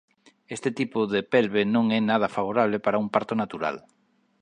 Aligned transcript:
Este 0.55 0.69
tipo 0.79 0.99
de 1.13 1.21
pelve 1.33 1.61
non 1.75 1.85
é 1.97 1.99
nada 2.09 2.33
favorable 2.37 2.77
para 2.85 3.01
un 3.03 3.07
parto 3.15 3.33
natural. 3.41 3.75